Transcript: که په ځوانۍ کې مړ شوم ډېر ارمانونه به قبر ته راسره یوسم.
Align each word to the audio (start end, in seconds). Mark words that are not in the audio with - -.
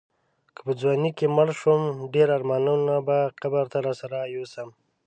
که 0.55 0.59
په 0.65 0.71
ځوانۍ 0.79 1.11
کې 1.17 1.33
مړ 1.35 1.47
شوم 1.59 1.81
ډېر 2.13 2.27
ارمانونه 2.37 2.93
به 3.07 3.17
قبر 3.41 3.65
ته 3.71 3.77
راسره 3.87 4.19
یوسم. 4.35 4.69